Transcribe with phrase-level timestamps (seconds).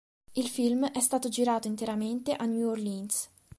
[0.33, 3.29] Il film è stato girato interamente a New Orleans.